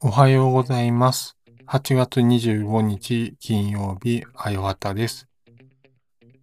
[0.00, 1.38] おはようございます。
[1.66, 5.26] 8月25日金曜日、あよはたです。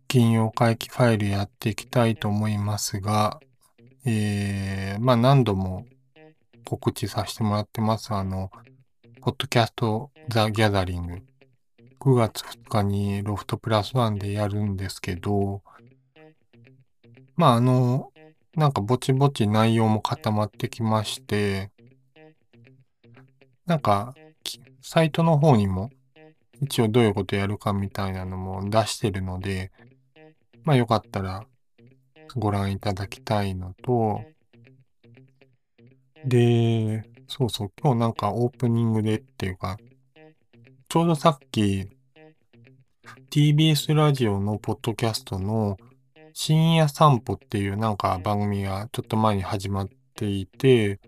[0.08, 3.40] 金曜会期ファイルやっていきたいと思いますが、
[4.08, 5.86] えー、まあ何度も
[6.66, 8.12] 告知させてもらってます。
[8.12, 8.50] あの、
[9.24, 11.22] ポッドキャストザ・ギャザリング。
[12.00, 15.62] 9月2日にロフトプラスワンでやるんですけど、
[17.36, 18.12] まああの、
[18.56, 21.70] なんかぼちぼち内容も固まってきまして、
[23.68, 24.16] なんか、
[24.82, 25.92] サイトの方にも
[26.60, 29.72] 一応どういうことやるかみたいなのも出してるので、
[30.64, 31.46] まあよかったら
[32.36, 34.24] ご覧いただきたいのと、
[36.26, 39.78] で、そうそう、今日なんかオープニングでっていうか、
[40.90, 41.88] ちょうどさっき
[43.30, 45.78] TBS ラジオのポッドキャストの
[46.34, 51.00] 深夜散歩っていうなんか番組がちょっと前に始まっていて、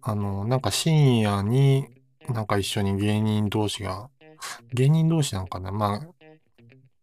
[0.00, 1.86] あの、なんか深夜に
[2.30, 4.08] なんか一緒に芸人同士が、
[4.72, 6.00] 芸人同士なのかなまあ、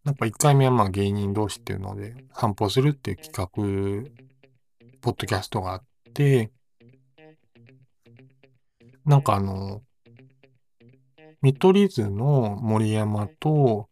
[0.05, 4.09] なんか1回目はまあ芸人同士っていうので散歩するっていう企画、
[5.01, 5.83] ポッドキャストがあっ
[6.15, 6.49] て、
[9.05, 9.81] なんかあの、
[11.41, 13.89] 見取り図の森山と、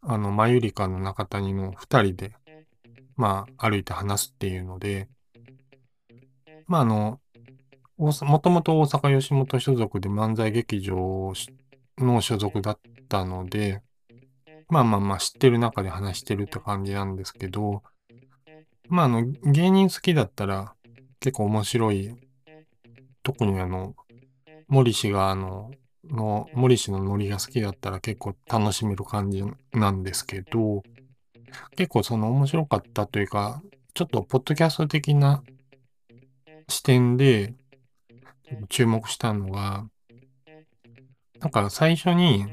[0.00, 2.34] あの、マユリカの中谷の二人で、
[3.14, 5.08] まあ、歩いて話すっていうので、
[6.66, 7.20] まあ、あの、
[7.98, 11.32] もともと大阪吉本所属で漫才劇場
[11.98, 13.82] の所属だったので、
[14.68, 17.82] まあまあまあ知ってる中で話してるって感じなんですけど、
[18.88, 20.74] まああの、芸人好きだったら
[21.20, 22.16] 結構面白い、
[23.22, 23.94] 特にあの、
[24.72, 25.70] 森氏があの、
[26.08, 29.44] の、森氏のノリが好きだったら結構楽しめる感じ
[29.74, 30.82] なんですけど、
[31.76, 33.62] 結構その面白かったというか、
[33.92, 35.42] ちょっとポッドキャスト的な
[36.68, 37.52] 視点で
[38.70, 39.86] 注目したのが、
[41.38, 42.46] なんか最初に、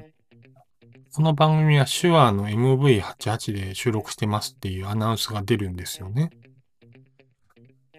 [1.14, 6.32] この番組は手話の MV88 で収録してますっていうアナウンスが出るんですよね。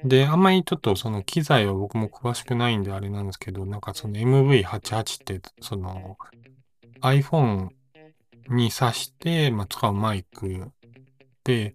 [0.05, 6.17] で、あんまりちょっとその機材は僕も詳しくないんであれなんですけど、なんかその MV88 ってその
[7.03, 7.69] iPhone
[8.49, 10.71] に挿して、まあ、使うマイク
[11.45, 11.75] で、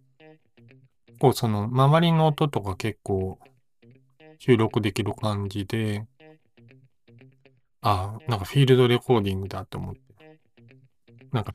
[1.20, 3.40] こうその周りの音とか結構
[4.40, 6.06] 収録できる感じで、
[7.82, 10.02] あ、なんかフィールドレコーディングだと思って。
[11.32, 11.54] なんか、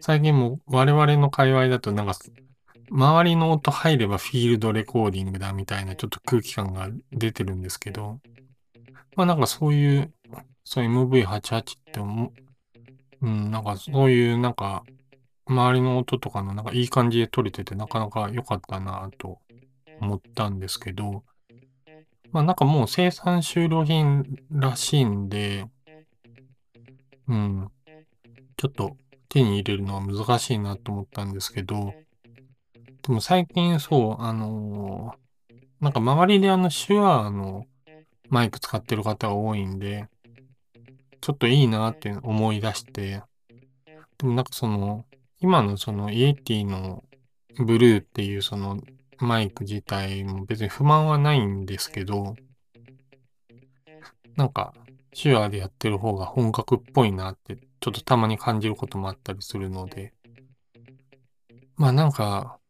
[0.00, 2.14] 最近も我々の界隈だとなんか、
[2.94, 8.20] 周りの音入ればフィールドレコーディングだみたいなちょっと空気感が出てるんですけど、
[9.16, 10.12] まあなんかそういう、
[10.64, 14.84] そう MV88 って思う、うん、なんかそういうなんか、
[15.46, 19.38] 周りの音とかのなんかいい感じで撮れててなかなか良かったなと
[20.00, 21.24] 思ったんですけど、
[22.30, 25.64] まあなんかもう生産終了品らしいんで、
[27.26, 27.68] うん、
[28.58, 28.98] ちょっと
[29.30, 31.94] 手に入れるのは難しいなと思ったんですけど、
[33.02, 35.22] でも最近そう、あのー
[35.82, 37.66] なんか周りであの手話の
[38.28, 40.08] マイク使ってる方が多いんで、
[41.20, 43.24] ちょっといいなって思い出して、
[44.16, 45.04] でもなんかその、
[45.40, 47.02] 今のそのイエティの
[47.58, 48.80] ブルーっていうその
[49.18, 52.36] マイク自体も別に不満はないんですけど、
[54.36, 54.72] なんか
[55.20, 60.14] 手話でやってる方が本格っぽいなってちょっとたまに感じることもあったりするので、
[61.74, 62.60] まあなんか、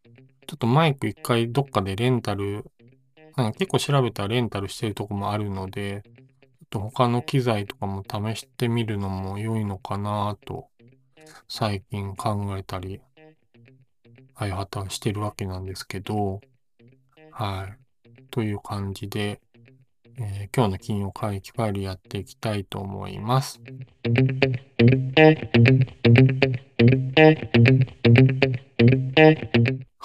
[0.47, 2.64] ちょっとマイク一回どっかでレンタル、
[3.36, 6.10] なんか結構調べたらレンタルしてるとこもあるので、ちょ
[6.64, 10.69] っと他の機材とかも試してみるのも良いのかなと、
[11.48, 13.00] 最近考えたり、
[14.34, 16.41] あやはたしてるわけなんですけど、
[17.31, 17.82] はい。
[18.31, 19.41] という感じで、
[20.19, 23.61] えー今日の金曜会期ファイルやっていきたいと思います。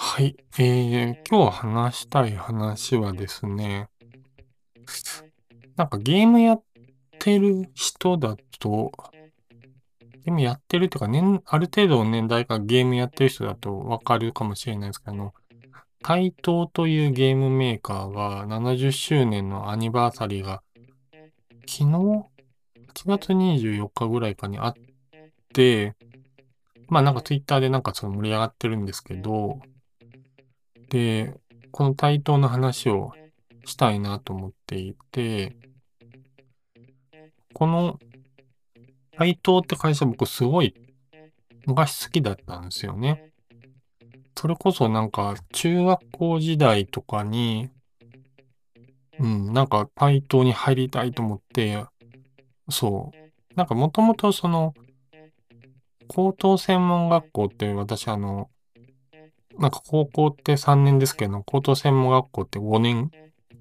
[0.00, 0.36] はい。
[0.60, 3.88] えー、今日話したい話はですね、
[5.74, 6.62] なんかゲームやっ
[7.18, 8.92] てる人だと、
[10.24, 15.34] ゲームやってるっていうか、年、ある程度の年代からゲームやってる人だとわかるかもしれないですけど、あの、
[16.00, 20.62] 対等というゲームメーカーが70周年のアニバーサリーが
[21.66, 22.28] 昨日 ?8
[23.04, 24.74] 月24日ぐらいかにあっ
[25.52, 25.96] て、
[26.86, 29.58] まあなんかツイッターでなんかその盛り上がってるんですけど、
[30.88, 31.34] で、
[31.70, 33.12] この対等の話を
[33.64, 35.56] したいなと思っていて、
[37.52, 37.98] この
[39.16, 40.74] 配当って会社僕すごい
[41.66, 43.32] 昔好きだったんですよね。
[44.36, 47.68] それこそなんか中学校時代とかに、
[49.18, 51.84] うん、なんか対等に入りたいと思って、
[52.70, 53.56] そう。
[53.56, 54.74] なんかもともとその、
[56.06, 58.48] 高等専門学校って私あの、
[59.58, 63.10] なんか高校って3年ですけど、高等専門学校って5年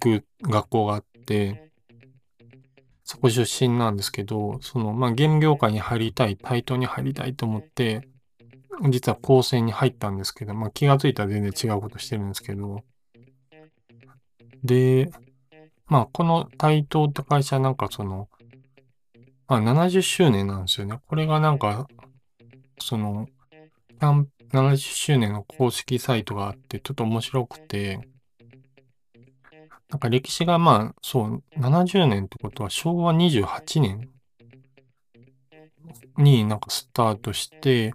[0.01, 1.71] 行く学校があって、
[3.03, 8.07] そこ出身なんですけど、その、まあ、ゲーム業界に入りたい、対等に入りたいと思って、
[8.89, 12.83] 実は高専に入ったんですけど、まあ、気がついたら全然違うことしてるんですけど、
[14.63, 15.09] で、
[15.87, 18.27] まあ、この対等って会社なんかその、
[19.47, 20.99] まあ、70周年なんですよね。
[21.07, 21.87] これがなんか、
[22.79, 23.27] その、
[24.51, 27.99] 70周年の公式サイトがあって、ちょっと面白くて、
[29.89, 34.09] なんか歴史がまあ、そう、70年ってことは昭和28年
[36.17, 37.93] になんかスタートして、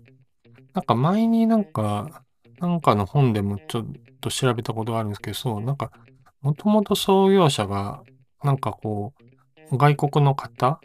[0.74, 2.22] なんか前になんか、
[2.58, 3.86] なんかの本でもちょっ
[4.20, 5.90] と調べたことがあるんですけど、そう、なんか、
[6.40, 8.02] もともと創業者が、
[8.42, 9.12] なんかこ
[9.70, 10.80] う、外国の方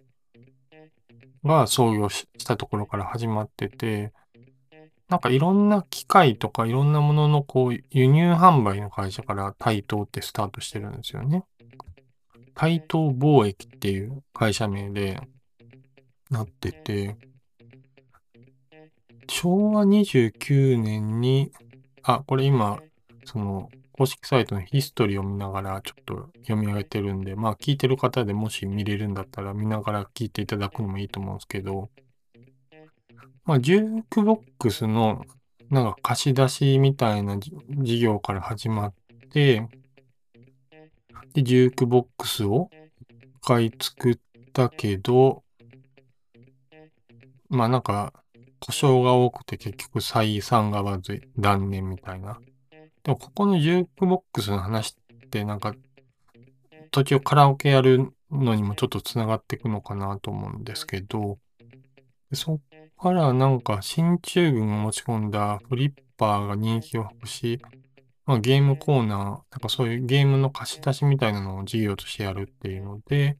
[1.43, 4.11] が創業したところから始まってて、
[5.09, 11.43] なんかいろんな機械とかいろんなもののこう輸入販売の会社から対等ってスタートしてるんですよね。
[12.53, 15.21] 対等貿易っていう会社名で
[16.29, 17.15] なってて、
[19.29, 21.51] 昭和29年に、
[22.03, 22.79] あ、これ今、
[23.25, 31.89] その公式サイトのヒストリーを見ながらちょっと読み上げてるんで、まあ聞いてる方でもし見れるんだったら見ながら聞いていただくのもいいと思うんですけど、
[33.47, 35.25] まあ、ジュークボックスの、
[35.69, 38.93] なんか貸し出しみたいな事業から始まっ
[39.29, 39.65] て、
[41.33, 42.69] で、ジュークボックスを
[43.09, 44.19] 一回作っ
[44.51, 45.43] たけど、
[47.47, 48.11] まあなんか、
[48.59, 52.41] 故障が多くて結局採算がわずい断念みたいな。
[53.03, 54.93] でもここのジュークボックスの話
[55.25, 55.73] ってなんか、
[56.91, 61.37] 途中カラオケやるのにもちょっと繋がっていくのかなと思うんですけど、
[62.33, 62.59] そっ
[62.97, 67.61] からなんか進駐軍を持ち込んだフリッパーが人気を博し、
[68.25, 73.37] まあ、ゲームコーナー、なんかそういうゲームの貸し出しみたいなのを事業としてやるっていうので、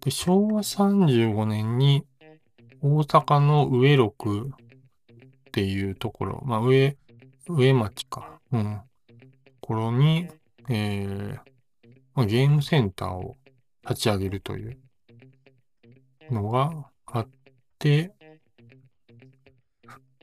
[0.00, 2.06] で、昭和35年に
[2.80, 4.50] 大阪の上六っ
[5.52, 6.96] ていうところ、まあ上、
[7.48, 9.20] 上町か、うん、と
[9.60, 10.28] ころに、
[10.68, 11.38] えー、
[12.14, 13.36] まあ、ゲームセンターを
[13.82, 14.78] 立ち上げるという
[16.30, 17.28] のがあっ
[17.78, 18.15] て、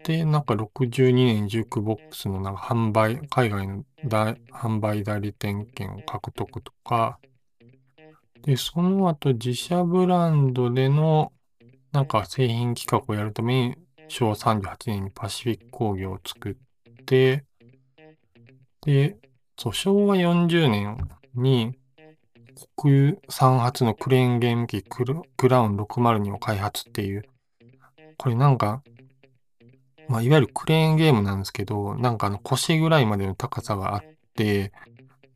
[0.03, 7.19] で、なんか62年ジュークボックスのなんか販売、海外の販売代理店権を獲得とか、
[8.41, 11.31] で、その後自社ブランドでの
[11.93, 13.75] なんか製品企画をやるために
[14.09, 17.45] 昭和38年にパシフィック工業を作って、
[18.81, 19.17] で、
[19.57, 20.97] そう、昭和40年
[21.35, 21.77] に
[22.75, 25.05] 国産初のクレーンゲーム機ク
[25.47, 27.23] ラウン602を開発っていう、
[28.17, 28.83] これなんか
[30.07, 34.03] まあ、いわゆるクレーンゲームなんですけど、なんかあの腰ぐらいまでの高さがあっ
[34.35, 34.71] て、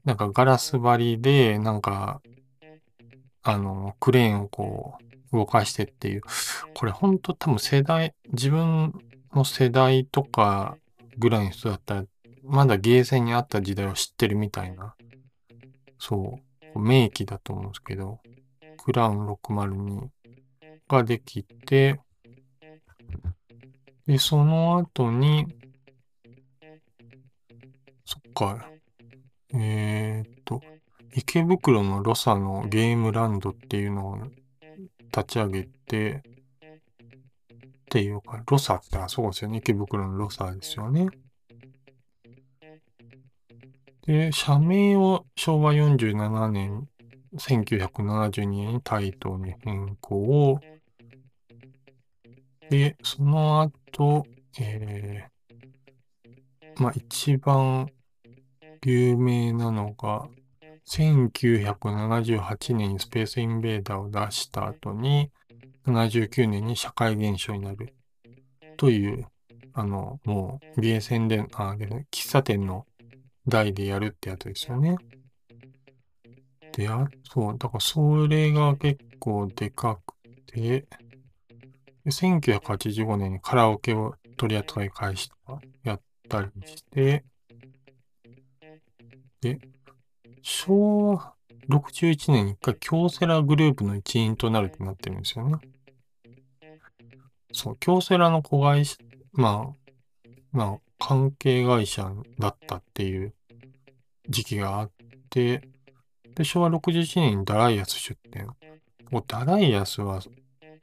[0.03, 2.21] なんかガラス張りで、なんか、
[3.43, 6.21] あの、クレーンをこう、動かしてっていう。
[6.73, 8.93] これほんと多分世代、自分
[9.33, 10.77] の世代とか
[11.17, 12.05] ぐらいの人だったら、
[12.43, 14.95] まだゲーセンにあった時代を知ってるみたいな、
[15.99, 16.39] そ
[16.75, 18.19] う、名機だと思うんですけど、
[18.77, 20.07] クラウン602
[20.87, 21.99] ができて、
[24.07, 25.45] で、その後に、
[28.05, 28.69] そっか、
[29.53, 30.61] えー、っと、
[31.13, 34.17] 池袋のロサのゲームランドっていうのを
[35.15, 39.57] 立ち上げて、っていうか、ロサってあそこですよね。
[39.57, 41.07] 池袋のロサですよね。
[44.05, 46.87] で、社名を昭和47年、
[47.35, 50.59] 1972年にタイトに変更を。
[52.69, 54.25] で、その後、
[54.59, 57.87] えー、まあ一番
[58.83, 60.27] 有名なのが、
[60.87, 65.31] 1978年にスペースインベーダーを出した後に、
[65.85, 67.93] 79年に社会現象になる
[68.77, 69.27] という、
[69.73, 71.75] あの、もうゲーセンで、あ、
[72.11, 72.85] 喫茶店の
[73.47, 74.95] 台でやるってやつですよね。
[76.73, 80.13] で、あ、そう、だからそれが結構でかく
[80.45, 80.85] て、
[82.11, 87.23] 1985年にカラオケを取り扱い開始とかやったりして、
[89.41, 89.59] で、
[90.41, 91.33] 昭和
[91.69, 95.57] 61年に一回京セラグループの一員となるってなってるんですよね。
[97.51, 98.97] そう、京セラの子会社、
[99.33, 103.33] まあ、まあ、関係会社だったっていう
[104.29, 104.91] 時期があっ
[105.29, 105.61] て、
[106.35, 108.47] で、昭和61年にダライアス出店。
[109.27, 110.21] ダライアスは、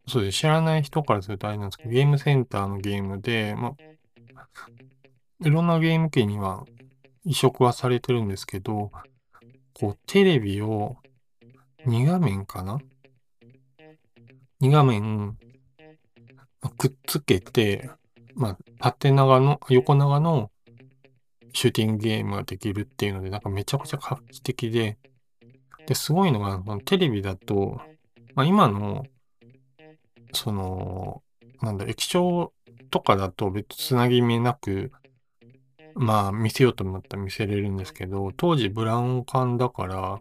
[0.06, 0.38] そうです。
[0.38, 3.74] 知らない人からするとあれなんですけど、ゲームセンターのゲームで、ま、
[5.40, 6.64] いろんなゲーム機には
[7.24, 8.90] 移植はされてるんですけど、
[9.72, 10.96] こう、テレビを
[11.86, 12.78] 2画面かな
[14.60, 15.38] ?2 画面
[16.70, 17.90] くっつけて、
[18.34, 20.50] まあ、縦長の、横長の
[21.52, 24.98] シューティングゲームができるっていうので、なんかめちゃくちゃ画期的で、
[25.86, 27.80] で、すごいのが、テレビだと、
[28.34, 29.04] まあ今の、
[30.34, 31.22] その、
[31.62, 32.52] なんだ、液晶
[32.90, 34.92] とかだと別つなぎ目なく、
[35.94, 40.20] まあ見せようと思ったら見せれるんですけど、当時ブラウン管だから、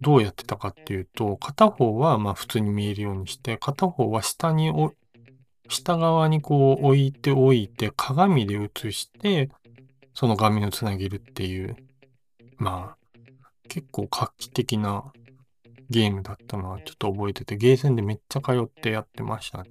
[0.00, 4.92] どうやってたかっていうと、片方はまあ普通に見えるようにして、片方は下にお、
[5.68, 9.50] 下側にこう置いておいて、鏡で映して、
[10.14, 11.76] その画面をつなげるっていう、
[12.56, 13.18] まあ、
[13.68, 15.12] 結構画期的な
[15.92, 19.70] ゲームだったのはちょっと覚えてて、ゲーセンでめっちゃ通ってやってましたね。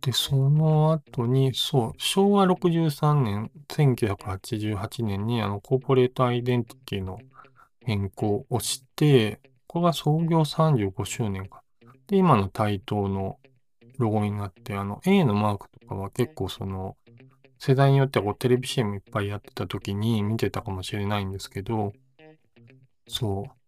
[0.00, 7.18] で、その後に、そう、昭和63年、1988年にあのコーポレートアイデンティティの
[7.80, 11.62] 変更をして、これが創業35周年か。
[12.06, 13.38] で、今の台頭の
[13.98, 16.96] ロゴになって、あの A のマークとかは結構その、
[17.58, 21.94] 世代によってはこうテレビ CM いっぱいやってた時に見てたかもしれないんですけど、
[23.06, 23.64] そう。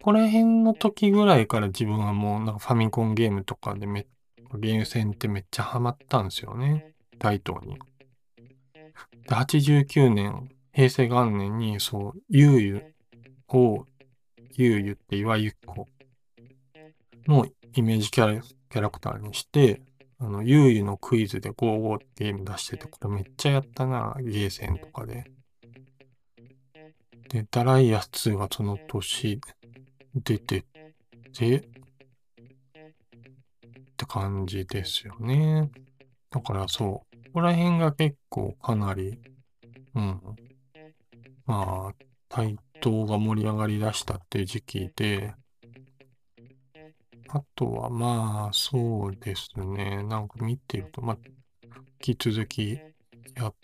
[0.00, 4.06] ここら辺の時ぐらいから自分はもうなんかファミコンゲームとかでめ、
[4.58, 6.94] ゲーム戦ってめっちゃハマったんですよね。
[7.18, 7.78] 大東に。
[8.74, 12.82] で、89年、平成元年に、そう、ゆうゆ
[13.48, 13.84] を、
[14.54, 15.86] ゆうゆって岩ゆっこ
[17.26, 19.82] のイメージキャラキャラクターにして、
[20.18, 25.30] あの、ゆうゆのクイズで55ってゲーム出してて、これめっちゃやったな、ゲーセンとかで。
[27.30, 29.40] で、ダライアス2がその年
[30.16, 30.64] 出て
[31.32, 31.62] て、っ
[33.96, 35.70] て感じですよね。
[36.30, 39.16] だからそう、ここら辺が結構かなり、
[39.94, 40.20] うん。
[41.46, 41.94] まあ、
[42.28, 45.32] 対等が盛り上がり出したっていう時期で、
[47.28, 50.02] あとはまあ、そうですね。
[50.02, 51.18] なんか見てると、まあ、
[52.04, 52.76] 引き続き
[53.36, 53.54] やっ、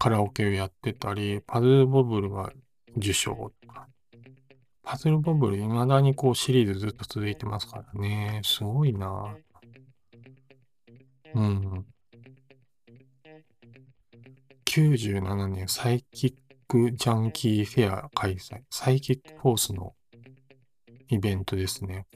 [0.00, 2.50] カラオケをやってたり、パズルボブルが
[2.96, 3.86] 受賞とか。
[4.82, 8.40] パズルボブル未だにこうシリーズずっと続いてますからね。
[8.42, 9.36] すごいな
[11.34, 11.84] うん。
[14.64, 16.34] 97年サイキッ
[16.66, 18.62] クジャンキーフェア開催。
[18.70, 19.92] サイキックフォースの
[21.08, 22.06] イベントですね。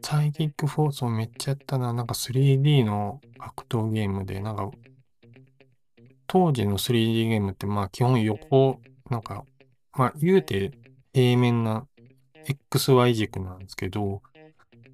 [0.00, 1.92] サイキックフォースもめっちゃやったな。
[1.92, 4.70] なんか 3D の格闘ゲームで、なんか、
[6.32, 9.44] 当時の 3D ゲームってまあ基本横、なんか、
[9.92, 10.70] まあ言うて
[11.12, 11.88] 平面な
[12.70, 14.22] XY 軸なんですけど、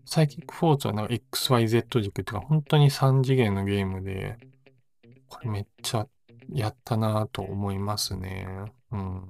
[0.06, 4.38] サイキックフォースはなんか XYZ 軸っていうか本当に3次元のゲームで、
[5.28, 6.08] これめっちゃ
[6.50, 8.46] やったなと思いますね。
[8.92, 9.18] うん。
[9.24, 9.28] っ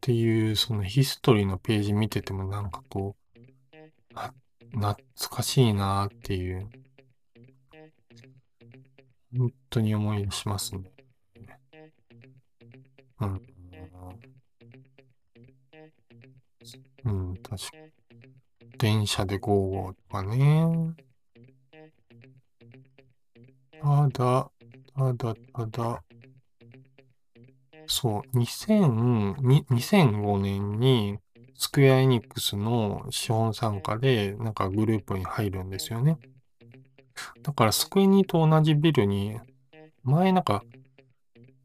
[0.00, 3.38] ていう、そのヒストリーのページ見ててもなんかこう、
[4.14, 4.32] あ、
[4.70, 4.96] 懐
[5.28, 6.70] かしいなっていう、
[9.36, 10.90] 本当に思い出しますね。
[13.20, 13.40] うん。
[17.04, 17.88] うん、確かに。
[18.78, 20.94] 電車で55とかね。
[23.80, 24.50] ただ、
[24.94, 26.04] ただ、ただ、
[27.86, 29.36] そう、2000、
[29.70, 31.18] 2005年に
[31.54, 36.18] スクエアエニックスの資本参加でなんかグループに入るんですよね。
[37.42, 39.38] だからスクエニと同じビルに、
[40.02, 40.64] 前なんか、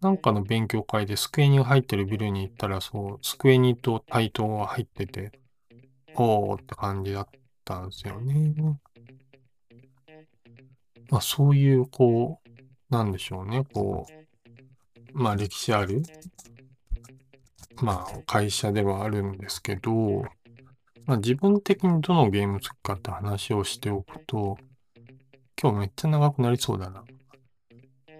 [0.01, 5.31] なんかの勉強会でスクエニが入ってるビルに行ったら、そう、スクエニと対等が入ってて、
[6.15, 7.27] おーって感じだっ
[7.63, 8.53] たんですよね。
[11.09, 12.49] まあそういう、こう、
[12.89, 14.13] なんでしょうね、こう、
[15.13, 16.03] まあ歴史ある、
[17.81, 20.23] まあ会社ではあるんですけど、
[21.05, 24.57] まあ自分的にどのゲーム好きかって話をしておくと、
[25.61, 27.03] 今日めっちゃ長くなりそうだな。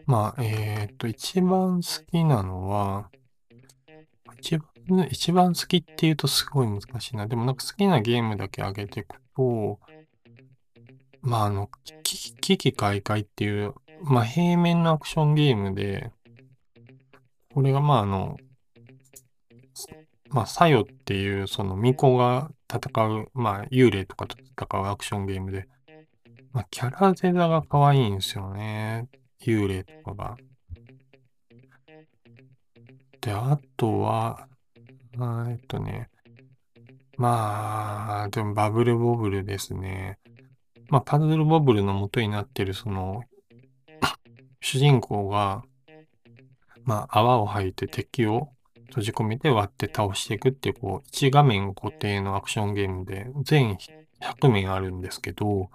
[0.05, 3.09] まあ、えっ、と、一番好きなのは、
[4.39, 7.27] 一番、一番好きって言うとすごい難しいな。
[7.27, 9.79] でもなんか好きなゲームだけ上げていくと、
[11.21, 11.69] まああの、
[12.03, 16.11] 危機開会っていう、まあ平面のアクションゲームで、
[17.53, 18.37] これがまああの、
[20.33, 25.67] まあ、サヨっていう、その、巫女が戦う、まあ、幽霊とかと戦うアクションゲームで、
[26.53, 29.07] まあ、キャラデザが可愛いんですよね。
[29.41, 30.37] 幽霊とかが。
[33.19, 34.47] で、あとは、
[35.49, 36.09] えっとね、
[37.17, 40.19] まあ、でもバブルボブルですね。
[40.89, 43.23] まあ、パズルボブルの元になってる、その、
[44.61, 45.63] 主人公が、
[46.83, 48.49] まあ、泡を吐いて敵を
[48.89, 53.75] 閉じ込めて割って倒していくっていう、こう、1画面固定のアクションゲームで、全
[54.21, 55.71] 100面あるんですけど、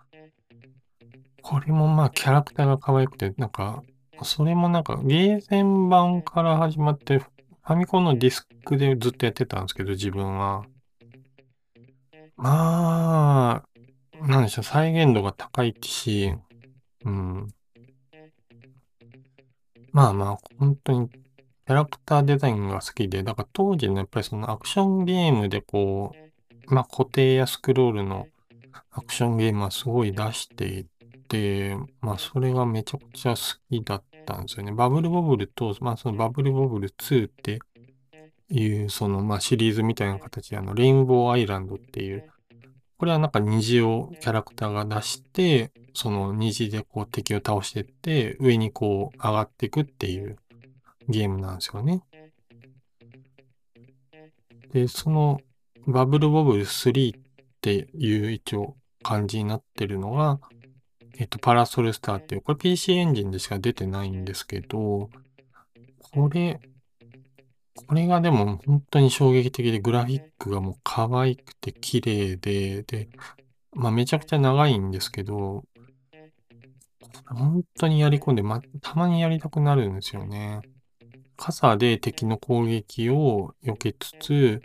[1.49, 3.83] これもまあ、キャラクターが可愛くて、なんか、
[4.23, 10.67] それもなんか、ゲーセン版から始まって、ファミコンのディスクでずっとやってたんですけど、自分は。
[12.37, 13.64] ま
[14.21, 16.35] あ、なんでしょう、再現度が高いし、
[17.07, 17.49] うん。
[19.93, 26.12] まあまあ、本当に、キャラクターデザインが好きで、だから当時のやっぱりそのアクションゲームでこ
[26.69, 28.26] う、まあ固定やスクロールの
[28.90, 30.98] アクションゲームはすごい出していて、
[32.00, 34.73] まあそれがめちゃくちゃ好きだったんですよね。
[34.73, 37.58] バブルボブルと、まあそのバブルボブル2って
[38.50, 42.30] いう、そのまあシリーズみたいな形で、あの、レインボーアイランドっていう、
[42.97, 50.37] これはなんか虹をキャラクターが出して、その虹でこう敵を倒してって、上にこう上がっていくっていう
[51.08, 52.02] ゲームなんですよね。
[54.73, 55.40] で、その
[55.87, 57.20] バブルボブル3っ
[57.61, 60.38] ていう一応感じになってるのが、
[61.19, 65.11] えっと、パラソルスターっていう、これ PC エンジンでしか出てないんですけど、
[66.13, 66.61] これ、
[67.75, 73.09] これがでも本当に衝撃的で、グラフィックがもう可愛くて綺麗で、で、
[73.73, 75.65] まあめちゃくちゃ長いんですけど、
[77.27, 80.61] 本当にやり込んで、ま、たまにやりたくなるんですよね。
[81.37, 84.63] 傘で敵の攻撃を避けつつ、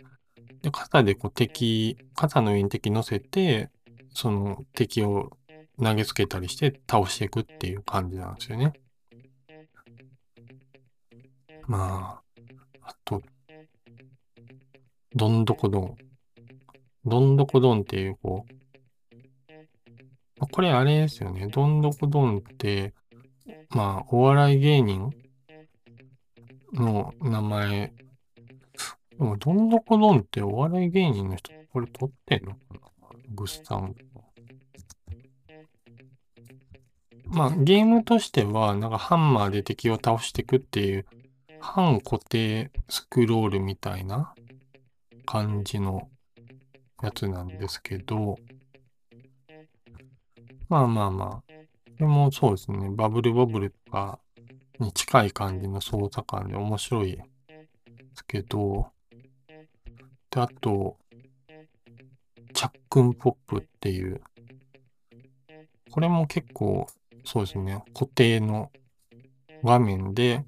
[0.62, 3.70] で傘でこう敵、傘の上に敵乗せて、
[4.12, 5.36] その敵を
[5.82, 8.72] 投げつけたりして倒していくっていう感じなんですよね。
[11.66, 12.20] ま
[12.82, 13.22] あ、あと、
[15.14, 15.96] どんどこどん。
[17.04, 18.46] どんどこどんっていう、こ
[20.40, 21.48] う、これあれですよね。
[21.48, 22.92] どんどこどんって、
[23.70, 25.10] まあ、お笑い芸人
[26.74, 27.92] の名前。
[29.10, 32.78] でも、どんどこどんってお笑い芸人の人、これ撮ってんのかな？
[33.30, 33.94] グスさん。
[37.34, 41.06] まあ、ゲームとしては、なんかハンマーで敵を倒していくっていう、
[41.60, 44.34] 半固定スクロールみたいな
[45.26, 46.08] 感じの
[47.02, 48.36] やつなんですけど、
[50.68, 51.52] まあまあまあ。
[51.98, 52.90] でもそうですね。
[52.90, 54.18] バブルボブルとか
[54.78, 57.24] に近い感じの操作感で面白いで
[58.14, 58.88] すけど、
[60.30, 60.96] で、あと、
[62.52, 64.20] チャックンポップっていう、
[65.90, 66.86] これも結構、
[67.24, 68.70] そうですね、固定の
[69.62, 70.44] 画面で、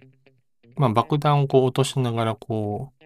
[0.77, 2.97] まあ爆弾をこう落としながらこう、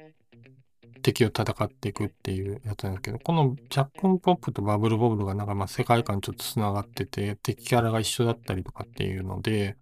[1.02, 9.76] 敵を戦っていくっていうやつなんですけど、このジャックンポップとバブルボブルがなんかまあ世界観ちょっと繋がってて、敵キャラが一緒だったりとかっていうので、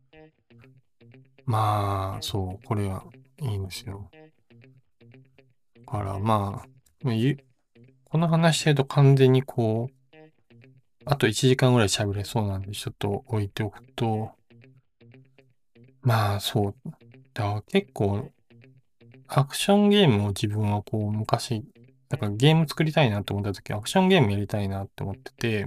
[1.48, 3.04] まあ、そう、これは
[3.40, 4.10] いいんですよ。
[5.86, 6.68] だからまあ、
[8.10, 9.97] この話してると完全にこう、
[11.10, 14.32] あと1時間ぐらい喋れそうなんで、ちょっと置いておくと、
[16.02, 16.74] まあそう、
[17.32, 18.30] だから結構
[19.26, 21.64] アクションゲームを自分はこう昔、
[22.10, 25.66] だからゲーム作りたいなと思った時、アクションゲームやりたいなって思ってて、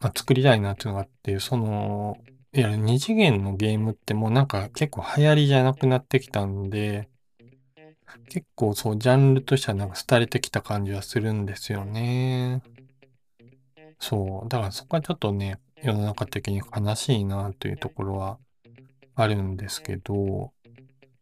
[0.00, 2.16] まあ、作りたいなっていうのがあって、その、
[2.54, 7.08] いや、二次元のゲームってもうなんか結構流行りじゃなくなってきたんで、
[8.28, 12.62] 結構そう、ジャンルとしてはなんか廃れてきた感じはするんですよね。
[13.98, 14.48] そう。
[14.48, 18.38] だからそこはちょっとね、世の中的に悲しいなというところは
[19.14, 20.52] あるんですけど、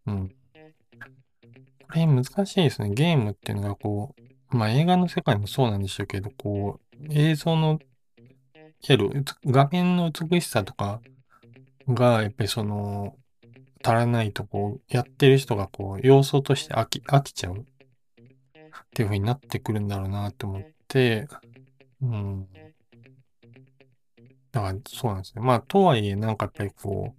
[0.07, 0.29] うん。
[0.29, 2.91] これ難しいですね。
[2.91, 4.15] ゲームっていうのがこ
[4.53, 7.81] う、まあ映画の世界もそうなんでしょうけど、こう、映像の、
[8.19, 11.01] いわゆる画面の美しさとか
[11.89, 13.17] が、やっぱりその、
[13.83, 17.63] 足らないとこう、やってる人がこう、要素として飽き、飽きちゃうっ
[18.93, 21.29] ていう風になってくるんだろうなって思って、
[22.03, 22.47] うん。
[24.53, 25.43] だからそうなんですね。
[25.43, 27.15] まあ、とはいえ、なんかやっぱりこ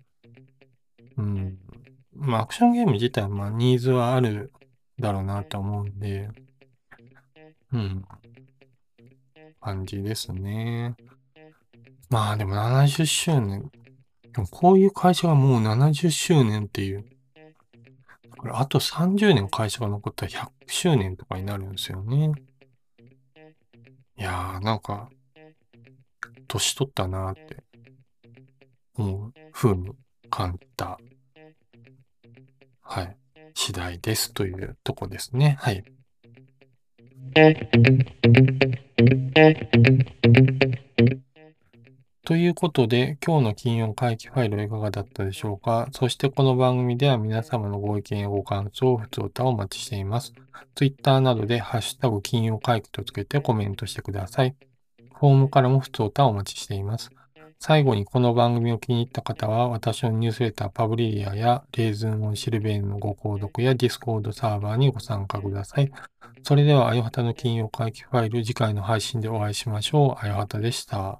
[1.18, 1.58] う、うん。
[2.14, 4.52] まあ、アクションゲーム自体は、まあ、ニーズはある
[5.00, 6.30] だろうなと思うんで、
[7.74, 8.06] うん。
[9.62, 10.96] 感じですね。
[12.10, 13.72] まあ、でも70周年。
[14.34, 17.06] でもこういう会社がもう70周年っていう。
[18.38, 22.32] これあと30年会社が残ったら100周年とかになるんですよね。
[24.18, 25.10] いやー、なんか、
[26.48, 27.64] 年取ったなーって
[28.96, 29.92] 思う風に
[30.30, 31.00] 感じた、
[32.82, 33.18] はい、
[33.54, 35.58] 次第ですというとこですね。
[35.60, 35.84] はい。
[42.24, 45.90] ということで、今日の金曜会期ファイルはいかがだったでしょうか？
[45.92, 50.32] そしてこの番組では皆様のご意見やご感想、ふつおたをお待ちしています。
[50.76, 54.56] Twitter などでハッシュタグ金曜会期とつけてコメントしてください。
[55.16, 57.10] フォームからもふつおたをお待ちしています。
[57.60, 65.92] 最後にこの番組を気に入った方は、私のニュースレターパブリリアやレーズンオンシルベーンのご購読やディスコードサーバーにご参加ください。
[66.44, 70.24] それでは、あよはたの金曜会期ファイル、次回の配信でお会いしましょう。
[70.24, 71.20] あよはたでした。